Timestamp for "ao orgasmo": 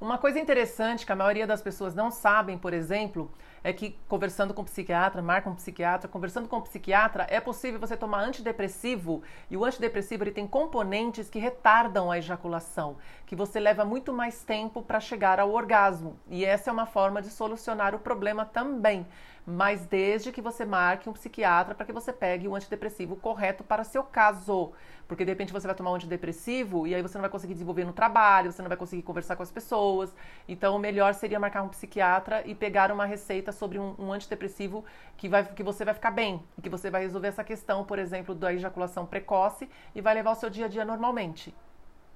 15.38-16.18